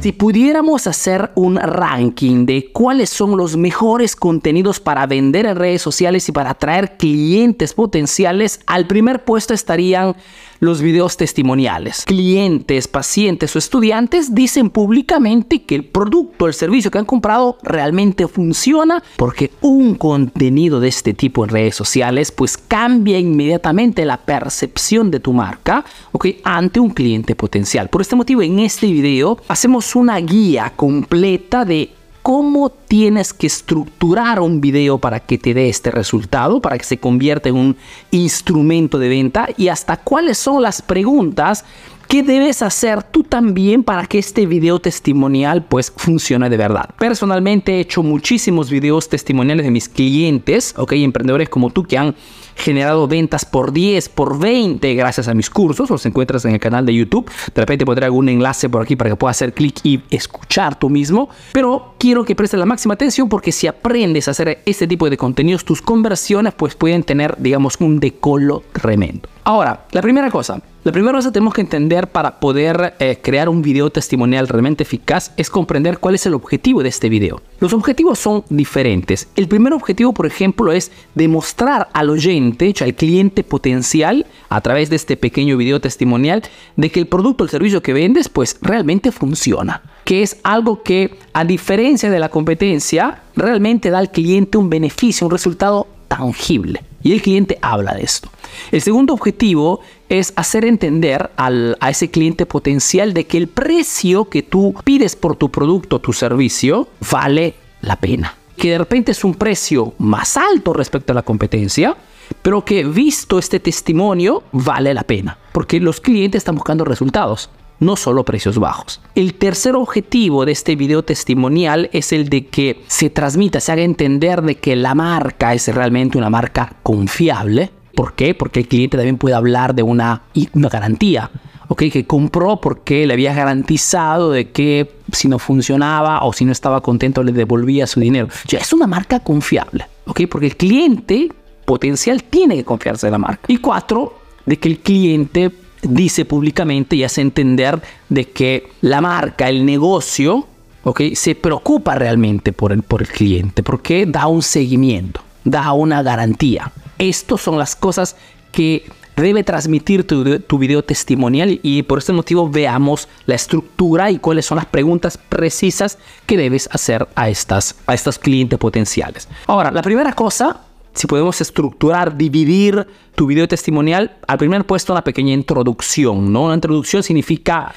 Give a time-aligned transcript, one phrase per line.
[0.00, 5.82] Si pudiéramos hacer un ranking de cuáles son los mejores contenidos para vender en redes
[5.82, 10.16] sociales y para atraer clientes potenciales, al primer puesto estarían
[10.60, 12.04] los videos testimoniales.
[12.04, 17.56] Clientes, pacientes o estudiantes dicen públicamente que el producto o el servicio que han comprado
[17.62, 24.18] realmente funciona porque un contenido de este tipo en redes sociales pues cambia inmediatamente la
[24.18, 27.88] percepción de tu marca okay, ante un cliente potencial.
[27.88, 31.90] Por este motivo en este video hacemos una guía completa de
[32.22, 36.98] cómo tienes que estructurar un video para que te dé este resultado, para que se
[36.98, 37.76] convierta en un
[38.10, 41.64] instrumento de venta y hasta cuáles son las preguntas
[42.08, 46.90] que debes hacer tú también para que este video testimonial pues funcione de verdad.
[46.98, 52.16] Personalmente he hecho muchísimos videos testimoniales de mis clientes, emprendedores como tú que han
[52.56, 55.90] generado ventas por 10, por 20 gracias a mis cursos.
[55.90, 57.30] Los encuentras en el canal de YouTube.
[57.54, 60.88] De repente pondré algún enlace por aquí para que puedas hacer clic y escuchar tú
[60.88, 61.28] mismo.
[61.52, 65.16] Pero quiero que prestes la máxima atención porque si aprendes a hacer este tipo de
[65.16, 69.28] contenidos, tus conversiones pues pueden tener, digamos, un decolo tremendo.
[69.44, 73.48] Ahora, la primera cosa, la primera cosa que tenemos que entender para poder eh, crear
[73.48, 77.42] un video testimonial realmente eficaz es comprender cuál es el objetivo de este video.
[77.58, 79.28] Los objetivos son diferentes.
[79.36, 82.39] El primer objetivo, por ejemplo, es demostrar al oyente,
[82.80, 86.42] al cliente potencial, a través de este pequeño video testimonial,
[86.76, 89.82] de que el producto o el servicio que vendes, pues realmente funciona.
[90.04, 95.26] Que es algo que, a diferencia de la competencia, realmente da al cliente un beneficio,
[95.26, 96.82] un resultado tangible.
[97.02, 98.28] Y el cliente habla de esto.
[98.72, 104.42] El segundo objetivo es hacer entender a ese cliente potencial de que el precio que
[104.42, 108.34] tú pides por tu producto o tu servicio vale la pena.
[108.56, 111.96] Que de repente es un precio más alto respecto a la competencia,
[112.42, 115.38] pero que visto este testimonio vale la pena.
[115.52, 119.00] Porque los clientes están buscando resultados no solo precios bajos.
[119.14, 123.82] El tercer objetivo de este video testimonial es el de que se transmita, se haga
[123.82, 127.70] entender de que la marca es realmente una marca confiable.
[127.94, 128.34] ¿Por qué?
[128.34, 131.30] Porque el cliente también puede hablar de una, una garantía.
[131.68, 131.84] ¿ok?
[131.90, 136.82] Que compró porque le había garantizado de que si no funcionaba o si no estaba
[136.82, 138.28] contento le devolvía su dinero.
[138.46, 140.22] Ya es una marca confiable, ¿ok?
[140.28, 141.30] Porque el cliente
[141.70, 143.42] potencial tiene que confiarse en la marca.
[143.46, 149.48] Y cuatro, de que el cliente dice públicamente y hace entender de que la marca,
[149.48, 150.48] el negocio,
[150.82, 151.14] ¿okay?
[151.14, 156.72] se preocupa realmente por el, por el cliente, porque da un seguimiento, da una garantía.
[156.98, 158.16] Estas son las cosas
[158.50, 164.18] que debe transmitir tu, tu, video testimonial y por este motivo veamos la estructura y
[164.18, 169.28] cuáles son las preguntas precisas que debes hacer a estas, a estos clientes potenciales.
[169.46, 175.04] Ahora, la primera cosa si podemos estructurar, dividir tu video testimonial, al primer puesto una
[175.04, 176.44] pequeña introducción, ¿no?
[176.44, 177.72] Una introducción significa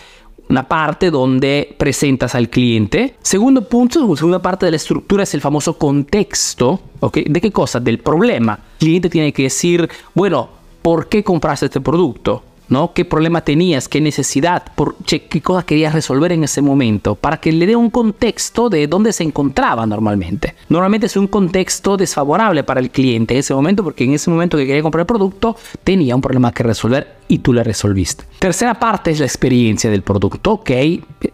[0.49, 3.15] una parte donde presentas al cliente.
[3.21, 7.17] Segundo punto, segunda parte de la estructura es el famoso contexto, ¿ok?
[7.25, 7.79] ¿De qué cosa?
[7.79, 8.59] Del problema.
[8.73, 10.49] El cliente tiene que decir, bueno,
[10.81, 12.43] ¿por qué compraste este producto?
[12.73, 12.91] ¿No?
[12.93, 13.87] ¿Qué problema tenías?
[13.87, 14.63] ¿Qué necesidad?
[14.75, 17.15] Por, ¿Qué cosa querías resolver en ese momento?
[17.15, 20.55] Para que le dé un contexto de dónde se encontraba normalmente.
[20.67, 24.57] Normalmente es un contexto desfavorable para el cliente en ese momento porque en ese momento
[24.57, 28.25] que quería comprar el producto tenía un problema que resolver y tú le resolviste.
[28.39, 30.53] Tercera parte es la experiencia del producto.
[30.53, 30.71] Ok,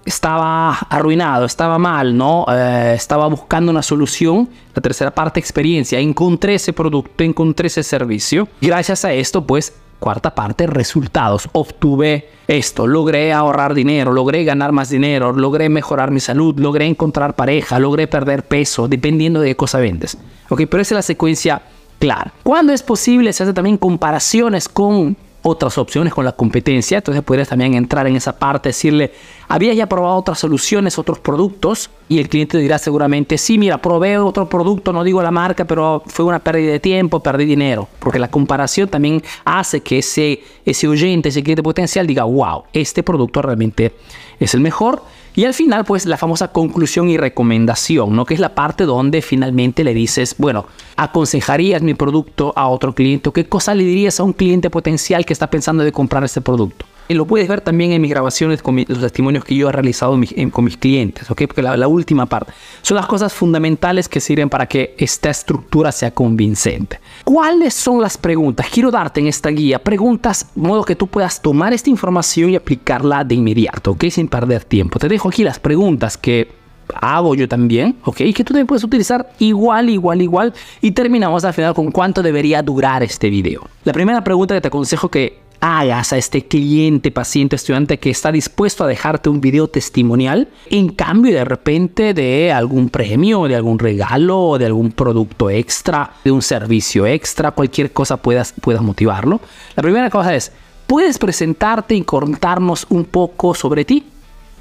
[0.05, 2.45] estaba arruinado, estaba mal, ¿no?
[2.51, 4.49] Eh, estaba buscando una solución.
[4.75, 5.99] La tercera parte, experiencia.
[5.99, 8.47] Encontré ese producto, encontré ese servicio.
[8.61, 11.49] Gracias a esto, pues Cuarta parte, resultados.
[11.51, 17.35] Obtuve esto, logré ahorrar dinero, logré ganar más dinero, logré mejorar mi salud, logré encontrar
[17.35, 20.17] pareja, logré perder peso, dependiendo de qué cosa vendes.
[20.49, 21.61] Ok, pero esa es la secuencia
[21.99, 22.33] clara.
[22.43, 26.97] Cuando es posible, se hace también comparaciones con otras opciones con la competencia.
[26.97, 29.11] Entonces podrías también entrar en esa parte, decirle,
[29.47, 34.17] había ya probado otras soluciones, otros productos, y el cliente dirá seguramente, sí, mira, probé
[34.17, 37.87] otro producto, no digo la marca, pero fue una pérdida de tiempo, perdí dinero.
[37.99, 43.03] Porque la comparación también hace que ese, ese oyente, ese cliente potencial diga, wow, este
[43.03, 43.93] producto realmente
[44.39, 45.01] es el mejor.
[45.39, 48.25] Y al final, pues la famosa conclusión y recomendación, ¿no?
[48.25, 50.65] Que es la parte donde finalmente le dices, bueno,
[50.97, 53.31] ¿aconsejarías mi producto a otro cliente?
[53.31, 56.85] ¿Qué cosa le dirías a un cliente potencial que está pensando de comprar este producto?
[57.11, 60.15] Y lo puedes ver también en mis grabaciones con los testimonios que yo he realizado
[60.51, 61.41] con mis clientes, ¿ok?
[61.47, 62.53] Porque la, la, última parte
[62.83, 66.99] son las cosas fundamentales que sirven para que esta estructura sea convincente.
[67.23, 68.67] ¿Cuáles son las preguntas?
[68.71, 73.23] Quiero darte en esta guía preguntas modo que tú puedas tomar esta información y aplicarla
[73.23, 74.05] de inmediato, ¿ok?
[74.11, 74.99] Sin perder tiempo.
[74.99, 76.51] Te dejo aquí las preguntas que
[76.93, 78.17] hago yo también, ¿ok?
[78.17, 80.53] Que tú también puedes utilizar igual, igual, igual.
[80.79, 83.67] Y terminamos al final con cuánto debería durar este video.
[83.83, 88.31] La primera pregunta que te aconsejo que hagas a este cliente, paciente, estudiante que está
[88.31, 93.79] dispuesto a dejarte un video testimonial en cambio de repente de algún premio, de algún
[93.79, 99.41] regalo, de algún producto extra, de un servicio extra, cualquier cosa puedas, puedas motivarlo.
[99.75, 100.51] La primera cosa es,
[100.87, 104.05] ¿puedes presentarte y contarnos un poco sobre ti?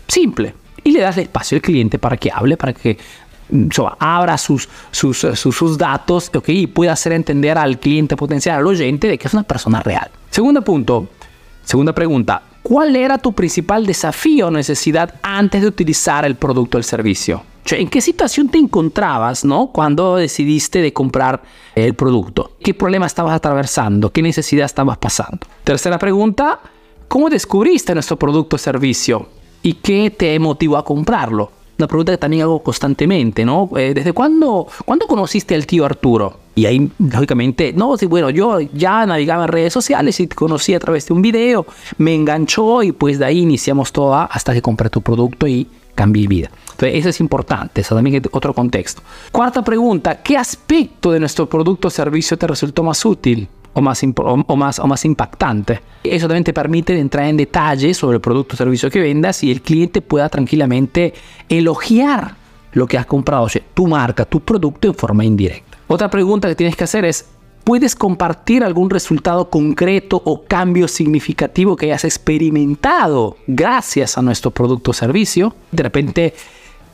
[0.07, 0.55] Simple
[0.85, 2.97] y le das el espacio al cliente para que hable, para que
[3.99, 9.19] abra sus, sus, sus, datos y pueda hacer entender al cliente potencial, al oyente, de
[9.19, 10.11] que es una persona real.
[10.31, 11.09] Segundo punto,
[11.63, 16.79] segunda pregunta, ¿cuál era tu principal desafío o necesidad antes de utilizar el producto o
[16.79, 17.43] el servicio?
[17.71, 19.67] ¿En qué situación te encontrabas ¿no?
[19.67, 21.43] cuando decidiste de comprar
[21.75, 22.53] el producto?
[22.61, 24.11] ¿Qué problema estabas atravesando?
[24.11, 25.41] ¿Qué necesidad estabas pasando?
[25.65, 26.61] Tercera pregunta,
[27.09, 29.29] ¿cómo descubriste nuestro producto o servicio?
[29.63, 31.51] y qué te motivó a comprarlo.
[31.79, 33.71] Una pregunta que también hago constantemente, ¿no?
[33.77, 36.41] Eh, ¿Desde cuándo, cuándo conociste al tío Arturo?
[36.57, 40.75] Y ahí, lógicamente, no, sí, bueno, yo ya navegaba en redes sociales y te conocí
[40.75, 41.65] a través de un video,
[41.99, 46.27] me enganchó y pues de ahí iniciamos toda hasta que compré tu producto y cambié
[46.27, 46.51] vida.
[46.73, 49.03] Entonces, eso es importante, eso también es otro contexto.
[49.31, 53.49] Cuarta pregunta, ¿qué aspecto de nuestro producto o servicio te resultó más útil?
[53.79, 55.81] O más, o más, impactante.
[56.05, 59.51] Eso también te permite entrar en detalle sobre el producto o servicio que vendas y
[59.51, 61.15] el cliente pueda tranquilamente
[61.49, 62.37] elogiar
[62.73, 65.79] lo que has comprado, o sea, tu marca, tu producto en forma indirecta.
[65.87, 67.27] Otra pregunta que tienes que hacer es,
[67.65, 74.91] ¿puedes compartir algún resultado concreto o cambio significativo que hayas experimentado gracias a nuestro producto
[74.91, 75.55] o servicio?
[75.73, 76.35] De repente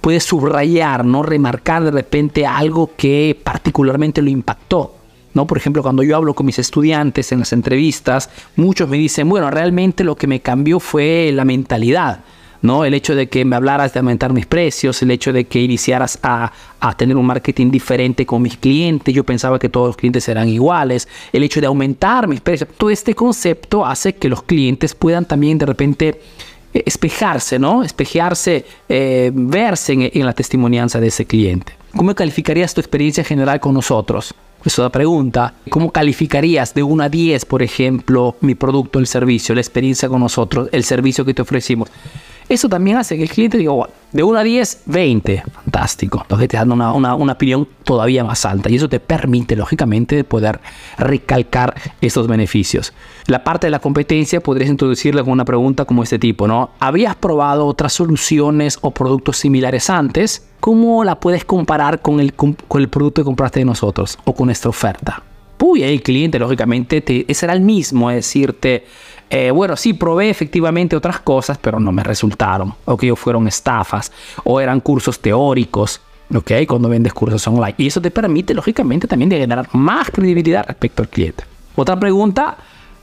[0.01, 4.94] puedes subrayar, no remarcar de repente algo que particularmente lo impactó
[5.35, 5.47] ¿no?
[5.47, 9.51] Por ejemplo, cuando yo hablo con mis estudiantes en las entrevistas, muchos me dicen, bueno,
[9.51, 12.21] realmente lo que me cambió fue la mentalidad.
[12.63, 12.87] ¿no?
[12.87, 16.19] El hecho de que me hablaras de aumentar mis precios, el hecho de que iniciaras
[16.23, 16.51] a,
[16.81, 20.49] a, tener un marketing diferente con mis clientes, yo pensaba que todos los clientes eran
[20.49, 25.27] iguales, el hecho de aumentar mis precios, todo este concepto hace que los clientes puedan
[25.27, 26.21] también de repente
[26.73, 27.83] eh, espejarse, ¿no?
[27.83, 31.75] Espejearse, eh, verse en, en la testimonianza de ese cliente.
[31.95, 34.35] ¿Cómo calificarías tu experiencia general con nosotros?
[34.65, 35.53] Es una pregunta.
[35.69, 40.21] ¿Cómo calificarías de 1 a 10, por ejemplo, mi producto, el servicio, la experiencia con
[40.21, 41.91] nosotros, el servicio que te ofrecimos?
[42.55, 43.73] Eso también hace que el cliente diga,
[44.13, 45.43] de 1 a 10, 20.
[45.65, 46.25] Fantástico.
[46.39, 48.71] Que te dan una, una, una, opinión todavía más alta.
[48.71, 50.61] Y eso te permite, lógicamente, poder
[50.97, 52.93] recalcar estos beneficios.
[53.27, 56.71] La parte de la competencia podrías introducirle con una pregunta como este tipo, ¿no?
[56.79, 60.47] ¿Habías probado otras soluciones o productos similares antes?
[60.61, 64.47] ¿Cómo la puedes comparar con el, con el producto que compraste de nosotros o con
[64.47, 65.25] nuestra oferta?
[65.67, 68.85] Uy, el cliente, lógicamente, te, será el mismo, decirte,
[69.31, 74.13] eh, bueno, sí, probé efectivamente otras cosas, pero no me resultaron, o que fueron estafas,
[74.45, 76.01] o eran cursos teóricos,
[76.35, 76.53] ¿ok?
[76.69, 77.75] Cuando vendes cursos online.
[77.79, 81.45] Y eso te permite, lógicamente, también de generar más credibilidad respecto al cliente.
[81.77, 82.57] Otra pregunta,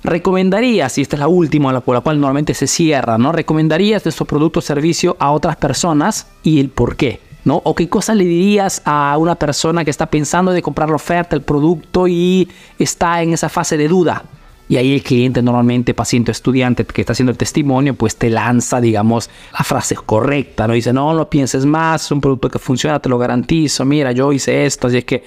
[0.03, 3.31] ¿recomendarías, y esta es la última por la cual normalmente se cierra, ¿no?
[3.31, 7.19] ¿Recomendarías nuestro producto o servicio a otras personas y el por qué?
[7.43, 7.61] ¿no?
[7.63, 11.35] O qué cosa le dirías a una persona que está pensando de comprar la oferta,
[11.35, 12.47] el producto y
[12.77, 14.23] está en esa fase de duda.
[14.71, 18.79] Y ahí el cliente normalmente, paciente estudiante que está haciendo el testimonio, pues te lanza,
[18.79, 20.71] digamos, la frase correcta, ¿no?
[20.71, 24.31] Dice, no, no pienses más, es un producto que funciona, te lo garantizo, mira, yo
[24.31, 25.25] hice esto, así es que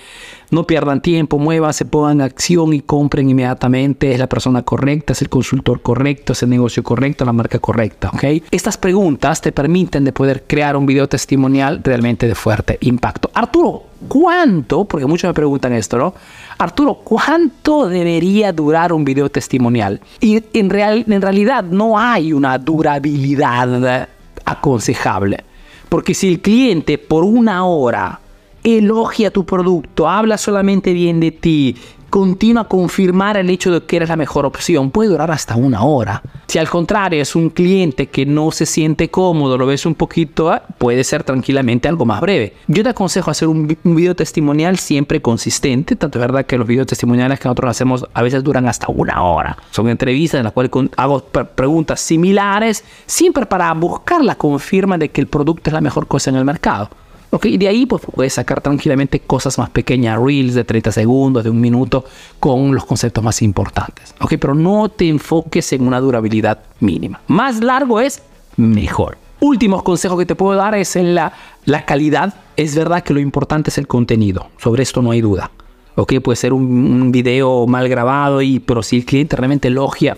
[0.55, 1.39] no pierdan tiempo,
[1.73, 6.43] se pongan acción y compren inmediatamente, es la persona correcta, es el consultor correcto, es
[6.43, 8.25] el negocio correcto, la marca correcta, ¿ok?
[8.51, 13.31] Estas preguntas te permiten de poder crear un video testimonial realmente de fuerte impacto.
[13.35, 14.85] Arturo, ¿cuánto?
[14.85, 16.15] Porque muchos me preguntan esto, ¿no?
[16.59, 20.01] Arturo, ¿cuánto debería durar un video testimonial?
[20.21, 24.09] Y en, real, en realidad no hay una durabilidad
[24.45, 25.45] aconsejable.
[25.89, 28.21] Porque si el cliente por una hora
[28.65, 31.77] elogia tu producto, habla solamente bien de ti,
[32.09, 35.83] continúa a confirmar el hecho de que eres la mejor opción, puede durar hasta una
[35.83, 36.23] hora.
[36.47, 40.51] Si al contrario es un cliente que no se siente cómodo, lo ves un poquito,
[40.51, 42.55] ah, puede ser tranquilamente algo más breve.
[42.69, 46.87] Yo te aconsejo hacer un, video testimonial siempre consistente, tanto es verdad que los videos
[46.87, 49.59] testimoniales que nosotros hacemos a veces duran hasta una hora.
[49.73, 51.21] Son entrevistas en las cuales hago
[51.57, 56.31] preguntas similares, siempre para buscar la confirma de que el producto es la mejor cosa
[56.31, 56.89] en el mercado.
[57.35, 61.43] Ok, y de ahí pues puedes sacar tranquilamente cosas más pequeñas, reels de 30 segundos,
[61.43, 62.05] de un minuto,
[62.39, 64.15] con los conceptos más importantes.
[64.21, 67.21] Ok, pero no te enfoques en una durabilidad mínima.
[67.27, 68.23] Más largo es
[68.57, 69.19] mejor.
[69.41, 71.33] Últimos consejos que te puedo dar es en la,
[71.65, 72.35] la calidad.
[72.57, 75.51] Es verdad que lo importante es el contenido, sobre esto no hay duda.
[75.97, 80.17] Ok, puede ser un, video mal grabado, y, pero si el cliente realmente elogia,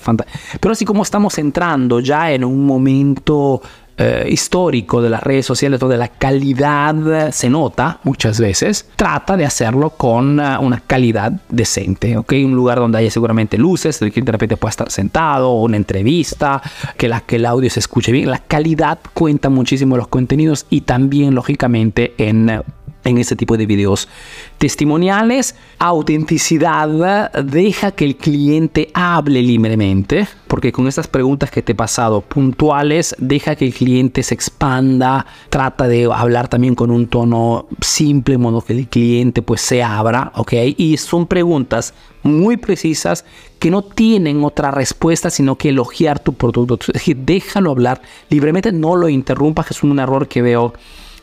[0.60, 3.62] pero así como estamos entrando ya en un momento
[3.98, 9.46] eh, histórico de las redes sociales donde la calidad se nota muchas veces, trata de
[9.46, 12.32] hacerlo con uh, una calidad decente, ¿ok?
[12.44, 15.76] Un lugar donde haya seguramente luces, el que de repente pueda estar sentado, o una
[15.76, 16.60] entrevista,
[16.96, 18.30] que, la, que el audio se escuche bien.
[18.30, 22.62] La calidad cuenta muchísimo los contenidos y también, lógicamente, en uh,
[23.06, 24.08] en este tipo de videos
[24.58, 25.54] testimoniales.
[25.78, 32.20] Autenticidad, deja que el cliente hable libremente, porque con estas preguntas que te he pasado
[32.20, 38.36] puntuales, deja que el cliente se expanda, trata de hablar también con un tono simple,
[38.38, 40.52] modo que el cliente pues se abra, ¿ok?
[40.76, 43.24] Y son preguntas muy precisas
[43.58, 46.78] que no tienen otra respuesta sino que elogiar tu producto.
[46.88, 50.72] Es decir, déjalo hablar libremente, no lo interrumpas, que es un error que veo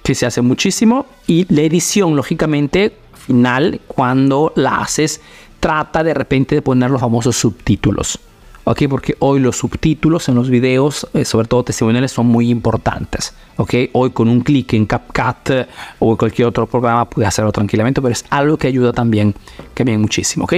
[0.04, 1.06] que se hace muchísimo.
[1.28, 5.22] Y la edición, lógicamente, final, cuando la haces,
[5.60, 8.20] trata de repente de poner los famosos subtítulos.
[8.66, 8.84] ¿ok?
[8.90, 13.74] Porque hoy los subtítulos en los videos, eh, sobre todo testimoniales, son muy importantes, ¿ok?
[13.94, 15.68] Hoy con un clic en CapCut eh,
[16.00, 19.36] o cualquier otro programa puedes hacerlo tranquilamente, pero es algo que ayuda también,
[19.76, 20.54] bien muchísimo, ¿ok?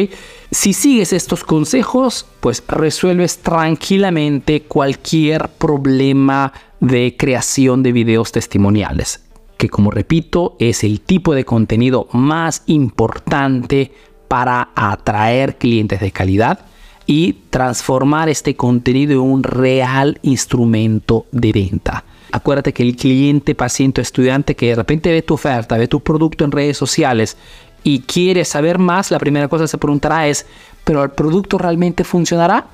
[0.51, 9.24] Si sigues estos consejos, pues resuelves tranquilamente cualquier problema de creación de videos testimoniales
[9.57, 13.91] que como repito es el tipo de contenido más importante
[14.27, 16.59] para atraer clientes de calidad
[17.07, 22.03] y transformar este contenido en un real instrumento de venta.
[22.31, 26.43] Acuérdate que el cliente, paciente estudiante que de repente ve tu oferta, ve tu producto
[26.43, 27.37] en redes sociales
[27.83, 30.45] y quiere saber más, la primera cosa que se preguntará es,
[30.83, 32.65] ¿pero el producto realmente funcionará?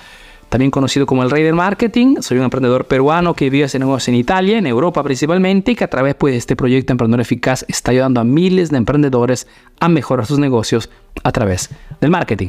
[0.49, 2.17] también conocido como el rey del marketing.
[2.21, 5.85] Soy un emprendedor peruano que vive ese negocio en Italia, en Europa principalmente, y que
[5.85, 9.47] a través pues, de este proyecto Emprendedor Eficaz está ayudando a miles de emprendedores
[9.81, 10.91] a mejorar sus negocios
[11.23, 12.49] a través del marketing.